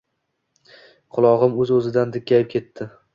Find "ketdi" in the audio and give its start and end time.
2.55-2.89